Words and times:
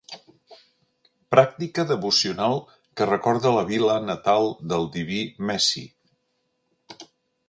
Pràctica 1.33 1.83
devocional 1.91 2.57
que 3.01 3.07
recorda 3.09 3.51
la 3.59 3.65
vila 3.69 3.97
natal 4.09 4.49
del 4.73 4.87
diví 4.97 5.21
Messi. 5.51 5.85